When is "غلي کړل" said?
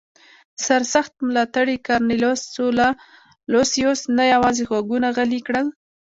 5.17-5.67